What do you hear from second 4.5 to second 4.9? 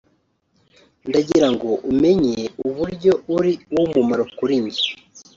njye